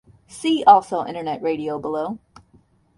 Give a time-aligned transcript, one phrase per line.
[0.27, 2.17] See also Internet radio below.